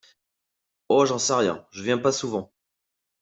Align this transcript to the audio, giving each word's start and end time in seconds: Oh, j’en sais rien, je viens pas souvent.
Oh, 0.89 1.05
j’en 1.05 1.19
sais 1.19 1.35
rien, 1.35 1.67
je 1.69 1.83
viens 1.83 1.99
pas 1.99 2.11
souvent. 2.11 2.51